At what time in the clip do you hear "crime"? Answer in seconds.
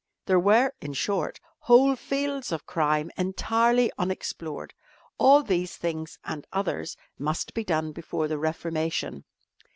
2.65-3.11